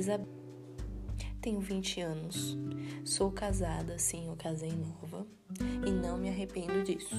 [0.00, 0.26] Elizabeth.
[1.42, 2.56] Tenho 20 anos.
[3.04, 5.26] Sou casada, sim, eu casei nova.
[5.86, 7.14] E não me arrependo disso.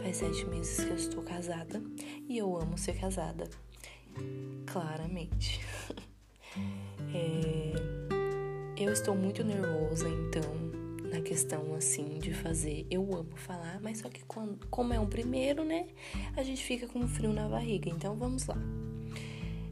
[0.00, 1.82] Faz sete meses que eu estou casada
[2.28, 3.48] e eu amo ser casada.
[4.66, 5.60] Claramente.
[7.12, 7.72] é,
[8.80, 12.86] eu estou muito nervosa, então, na questão assim de fazer.
[12.88, 15.88] Eu amo falar, mas só que quando, como é um primeiro, né?
[16.36, 17.90] A gente fica com frio na barriga.
[17.90, 18.58] Então vamos lá.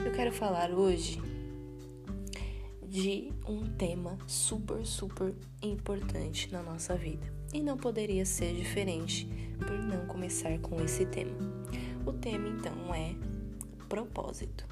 [0.05, 1.21] Eu quero falar hoje
[2.91, 7.33] de um tema super, super importante na nossa vida.
[7.55, 11.39] E não poderia ser diferente por não começar com esse tema.
[12.05, 13.15] O tema então é
[13.89, 14.67] propósito.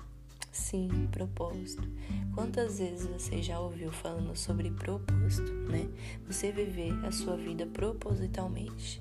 [0.51, 1.89] Sim, propósito.
[2.35, 5.89] Quantas vezes você já ouviu falando sobre propósito, né?
[6.27, 9.01] Você viver a sua vida propositalmente,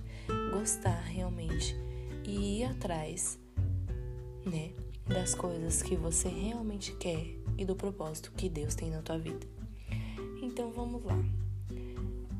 [0.53, 1.75] gostar realmente
[2.23, 3.39] e ir atrás,
[4.45, 4.73] né,
[5.07, 9.47] das coisas que você realmente quer e do propósito que Deus tem na tua vida.
[10.41, 11.17] Então vamos lá.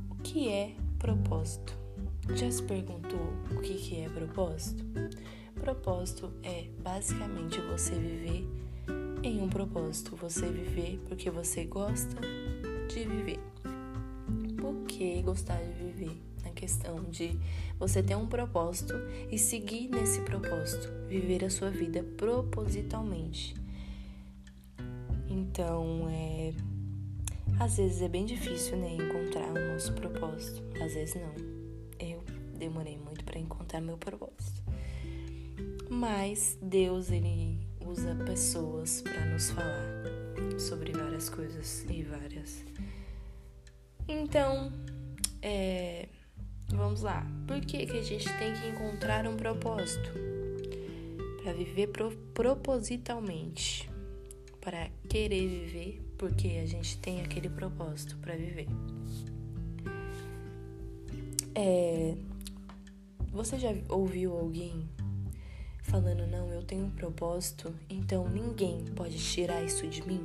[0.10, 1.78] O que é propósito?
[2.36, 4.84] Já se perguntou o que, que é propósito?
[5.56, 8.48] Propósito é basicamente você viver
[9.24, 12.16] em um propósito, você viver porque você gosta
[12.90, 13.40] de viver.
[14.60, 16.18] Por que gostar de viver?
[16.58, 17.40] Questão de
[17.80, 18.94] você ter um propósito
[19.32, 23.56] e seguir nesse propósito, viver a sua vida propositalmente.
[25.30, 26.54] Então, é
[27.60, 30.62] às vezes é bem difícil, né, encontrar o nosso propósito.
[30.80, 31.34] Às vezes não.
[32.00, 32.24] Eu
[32.56, 34.62] demorei muito para encontrar meu propósito.
[35.90, 40.04] Mas Deus ele usa pessoas para nos falar
[40.60, 42.64] sobre várias coisas e várias.
[44.08, 44.72] Então,
[45.42, 46.08] é,
[46.70, 47.26] vamos lá.
[47.48, 50.12] Por que, que a gente tem que encontrar um propósito?
[51.44, 53.90] Para viver pro, propositalmente.
[54.62, 58.68] Para querer viver, porque a gente tem aquele propósito para viver.
[61.56, 62.16] É,
[63.32, 64.88] você já ouviu alguém
[65.88, 70.22] falando, não, eu tenho um propósito, então ninguém pode tirar isso de mim.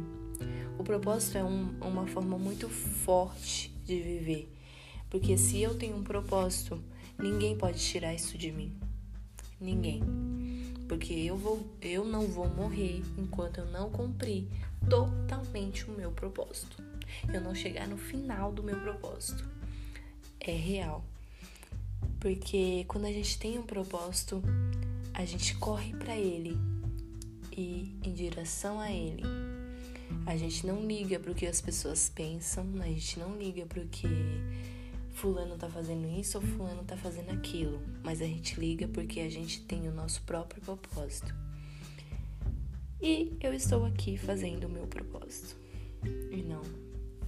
[0.78, 4.52] O propósito é um, uma forma muito forte de viver,
[5.12, 6.82] porque se eu tenho um propósito,
[7.18, 8.72] ninguém pode tirar isso de mim.
[9.60, 10.02] Ninguém.
[10.88, 14.48] Porque eu, vou, eu não vou morrer enquanto eu não cumprir
[14.88, 16.82] totalmente o meu propósito.
[17.30, 19.46] Eu não chegar no final do meu propósito.
[20.40, 21.04] É real.
[22.18, 24.42] Porque quando a gente tem um propósito,
[25.12, 26.56] a gente corre para ele
[27.54, 29.24] e em direção a ele.
[30.24, 33.82] A gente não liga para o que as pessoas pensam, a gente não liga para
[33.82, 34.08] o que
[35.12, 39.30] fulano tá fazendo isso ou fulano tá fazendo aquilo, mas a gente liga porque a
[39.30, 41.34] gente tem o nosso próprio propósito.
[43.00, 45.56] E eu estou aqui fazendo o meu propósito.
[46.30, 46.62] E não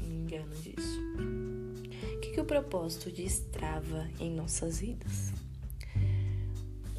[0.01, 1.01] me engano disso.
[2.17, 5.33] O que, que o propósito destrava em nossas vidas?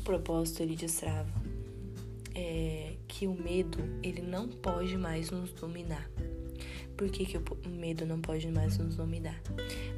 [0.05, 1.33] propósito ele destrava
[2.35, 6.07] é que o medo ele não pode mais nos dominar.
[6.95, 9.41] Por que, que o medo não pode mais nos dominar?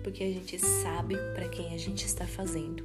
[0.03, 2.84] Porque a gente sabe para quem a gente está fazendo.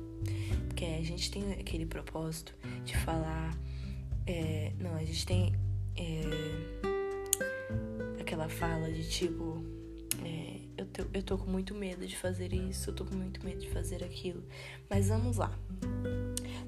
[0.68, 3.56] Porque a gente tem aquele propósito de falar.
[4.26, 5.52] É, não, a gente tem
[5.96, 6.22] é,
[8.20, 9.64] aquela fala de tipo.
[10.24, 13.44] É, eu, tô, eu tô com muito medo de fazer isso, eu tô com muito
[13.44, 14.42] medo de fazer aquilo.
[14.90, 15.56] Mas vamos lá.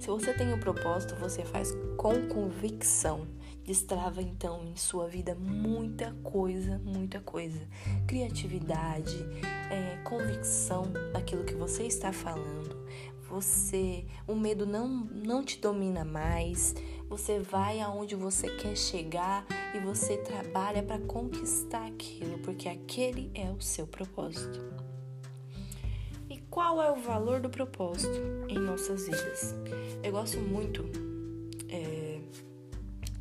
[0.04, 3.26] Se você tem um propósito, você faz com convicção.
[3.64, 7.58] Destrava então em sua vida muita coisa, muita coisa.
[8.06, 9.16] Criatividade,
[9.70, 12.86] é, convicção daquilo que você está falando.
[13.30, 16.74] Você, o medo não, não te domina mais.
[17.08, 23.50] Você vai aonde você quer chegar e você trabalha para conquistar aquilo, porque aquele é
[23.50, 24.84] o seu propósito
[26.54, 28.16] qual é o valor do propósito
[28.48, 29.56] em nossas vidas.
[30.04, 30.84] Eu gosto muito
[31.66, 32.20] é,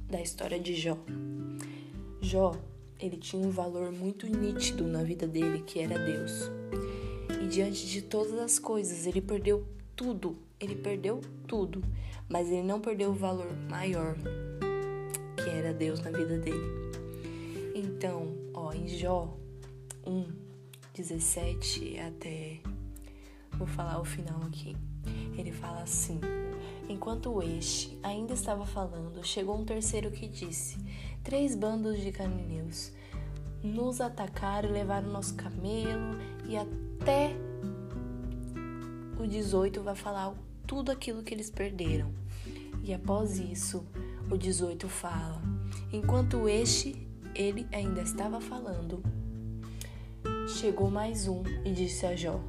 [0.10, 0.98] da história de Jó.
[2.20, 2.52] Jó,
[3.00, 6.52] ele tinha um valor muito nítido na vida dele, que era Deus.
[7.42, 9.66] E diante de todas as coisas, ele perdeu
[9.96, 10.38] tudo.
[10.60, 11.82] Ele perdeu tudo,
[12.28, 14.18] mas ele não perdeu o valor maior,
[15.42, 16.92] que era Deus na vida dele.
[17.74, 19.38] Então, ó, em Jó
[20.06, 20.26] 1,
[20.94, 22.60] 17 até
[23.58, 24.76] Vou falar o final aqui.
[25.38, 26.20] Ele fala assim:
[26.90, 30.78] Enquanto este ainda estava falando, chegou um terceiro que disse:
[31.24, 32.92] Três bandos de cananeus
[33.64, 37.34] nos atacaram e levaram nosso camelo, e até
[39.18, 40.34] o 18 vai falar
[40.68, 42.12] tudo aquilo que eles perderam.
[42.84, 43.86] E após isso,
[44.30, 45.42] o 18 fala:
[45.92, 49.02] Enquanto este ele ainda estava falando,
[50.48, 52.42] chegou mais um e disse a Jó: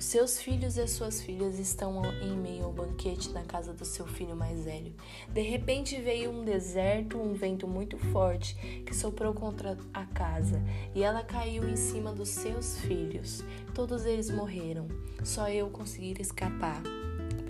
[0.00, 4.34] seus filhos e suas filhas estão em meio ao banquete na casa do seu filho
[4.34, 4.94] mais velho.
[5.28, 8.54] De repente veio um deserto, um vento muito forte
[8.86, 10.62] que soprou contra a casa
[10.94, 13.44] e ela caiu em cima dos seus filhos.
[13.74, 14.88] Todos eles morreram.
[15.22, 16.82] Só eu consegui escapar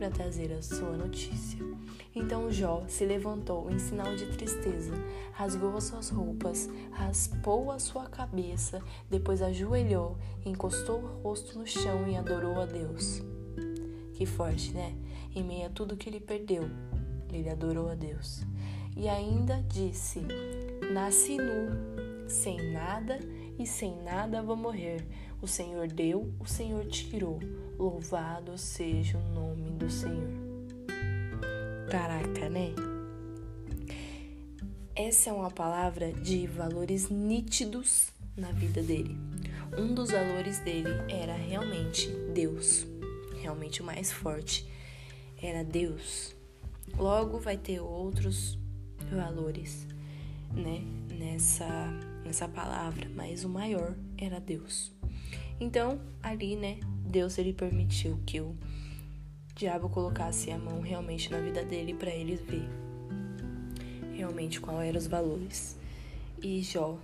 [0.01, 1.59] para trazer a sua notícia.
[2.15, 4.95] Então Jó se levantou em sinal de tristeza,
[5.35, 12.09] rasgou as suas roupas, raspou a sua cabeça, depois ajoelhou, encostou o rosto no chão
[12.09, 13.23] e adorou a Deus.
[14.15, 14.95] Que forte, né?
[15.37, 16.65] Em meio a tudo que ele perdeu,
[17.31, 18.43] ele adorou a Deus.
[18.97, 20.23] E ainda disse:
[20.95, 23.19] Nasci nu, sem nada
[23.59, 25.07] e sem nada vou morrer.
[25.43, 27.39] O Senhor deu, o Senhor tirou.
[27.81, 30.29] Louvado seja o nome do Senhor.
[31.91, 32.75] Caraca, né?
[34.95, 39.17] Essa é uma palavra de valores nítidos na vida dele.
[39.79, 42.87] Um dos valores dele era realmente Deus,
[43.41, 44.71] realmente o mais forte
[45.43, 46.37] era Deus.
[46.99, 48.59] Logo vai ter outros
[49.11, 49.87] valores,
[50.53, 50.83] né,
[51.17, 51.67] nessa
[52.27, 55.00] nessa palavra, mas o maior era Deus.
[55.61, 58.57] Então, ali, né, Deus ele permitiu que o
[59.55, 62.67] diabo colocasse a mão realmente na vida dele para ele ver
[64.15, 65.79] realmente qual eram os valores.
[66.43, 66.99] E Jó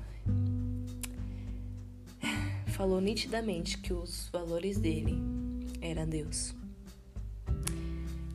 [2.68, 5.18] falou nitidamente que os valores dele
[5.80, 6.54] era Deus.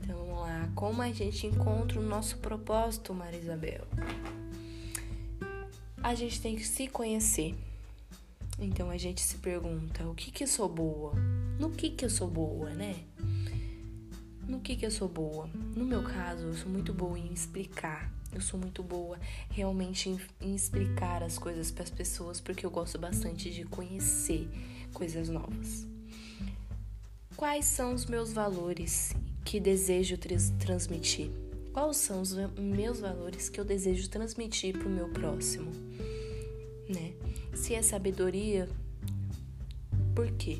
[0.01, 3.88] Então vamos lá, como a gente encontra o nosso propósito, Maria Isabel?
[6.03, 7.56] A gente tem que se conhecer.
[8.59, 11.13] Então a gente se pergunta: o que que eu sou boa?
[11.59, 12.95] No que que eu sou boa, né?
[14.48, 15.50] No que, que eu sou boa?
[15.75, 18.12] No meu caso, eu sou muito boa em explicar.
[18.33, 19.18] Eu sou muito boa
[19.50, 24.50] realmente em, em explicar as coisas para as pessoas porque eu gosto bastante de conhecer
[24.94, 25.88] coisas novas.
[27.38, 29.13] Quais são os meus valores
[29.45, 30.18] que desejo
[30.59, 31.31] transmitir?
[31.71, 35.71] Quais são os meus valores que eu desejo transmitir para o meu próximo?
[36.89, 37.13] Né?
[37.53, 38.68] Se é sabedoria,
[40.15, 40.59] por quê?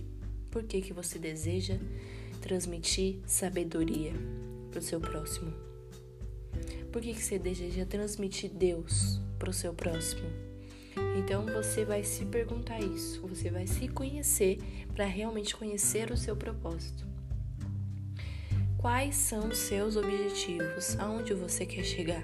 [0.50, 1.78] Por que, que você deseja
[2.42, 4.14] transmitir sabedoria
[4.70, 5.54] para o seu próximo?
[6.92, 10.30] Por que, que você deseja transmitir Deus para o seu próximo?
[11.18, 14.60] Então você vai se perguntar isso, você vai se conhecer
[14.94, 17.06] para realmente conhecer o seu propósito.
[18.78, 20.98] Quais são os seus objetivos?
[21.00, 22.24] Aonde você quer chegar?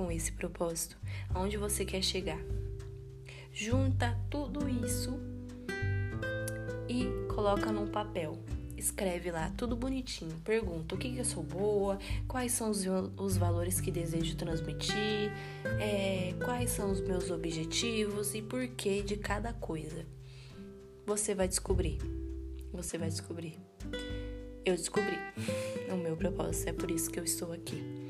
[0.00, 0.96] Com esse propósito,
[1.28, 2.40] aonde você quer chegar?
[3.52, 5.20] Junta tudo isso
[6.88, 8.38] e coloca num papel.
[8.78, 10.34] Escreve lá tudo bonitinho.
[10.42, 12.82] Pergunta o que, que eu sou boa, quais são os,
[13.18, 15.30] os valores que desejo transmitir,
[15.78, 20.06] é, quais são os meus objetivos e porquê de cada coisa.
[21.04, 21.98] Você vai descobrir.
[22.72, 23.58] Você vai descobrir.
[24.64, 25.18] Eu descobri
[25.92, 26.70] o meu propósito.
[26.70, 28.09] É por isso que eu estou aqui.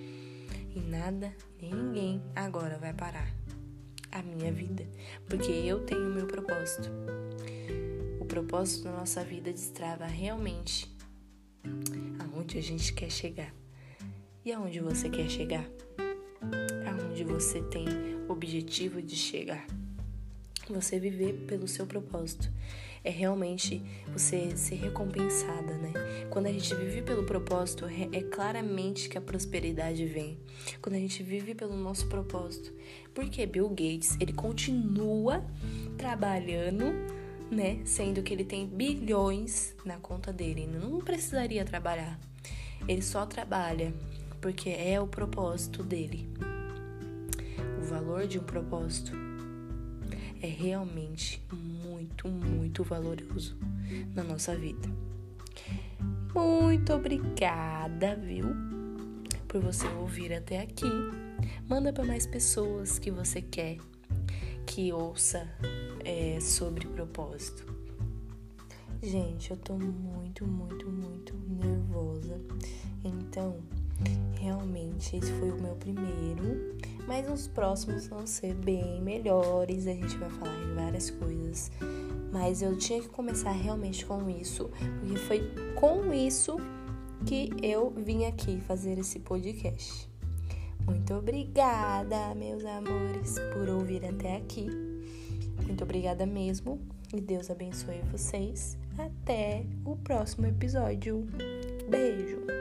[0.75, 3.33] E nada nem ninguém agora vai parar
[4.13, 4.87] a minha vida,
[5.29, 6.91] porque eu tenho o meu propósito
[8.31, 10.89] propósito da nossa vida destrava realmente
[12.21, 13.53] aonde a gente quer chegar.
[14.45, 15.69] E aonde você quer chegar?
[16.87, 17.87] Aonde você tem
[18.29, 19.67] objetivo de chegar?
[20.69, 22.49] Você viver pelo seu propósito.
[23.03, 25.93] É realmente você ser recompensada, né?
[26.29, 30.39] Quando a gente vive pelo propósito, é, é claramente que a prosperidade vem.
[30.83, 32.73] Quando a gente vive pelo nosso propósito.
[33.15, 35.45] Porque Bill Gates, ele continua
[35.97, 36.95] trabalhando
[37.51, 37.81] né?
[37.85, 42.19] Sendo que ele tem bilhões na conta dele, não precisaria trabalhar.
[42.87, 43.93] Ele só trabalha
[44.41, 46.29] porque é o propósito dele.
[47.81, 49.13] O valor de um propósito
[50.41, 53.57] é realmente muito, muito valoroso
[54.15, 54.89] na nossa vida.
[56.35, 58.47] Muito obrigada, viu?
[59.49, 60.87] Por você ouvir até aqui.
[61.69, 63.79] Manda para mais pessoas que você quer
[64.67, 65.49] que ouça
[66.05, 67.67] é, sobre propósito.
[69.03, 72.41] Gente, eu tô muito, muito, muito nervosa.
[73.03, 73.57] Então,
[74.39, 76.77] realmente, esse foi o meu primeiro.
[77.07, 79.87] Mas os próximos vão ser bem melhores.
[79.87, 81.71] A gente vai falar de várias coisas.
[82.33, 86.57] Mas eu tinha que começar realmente com isso, porque foi com isso
[87.27, 90.09] que eu vim aqui fazer esse podcast.
[90.87, 94.69] Muito obrigada, meus amores, por ouvir até aqui.
[95.65, 96.81] Muito obrigada mesmo
[97.15, 98.79] e Deus abençoe vocês.
[98.99, 101.27] Até o próximo episódio.
[101.89, 102.60] Beijo!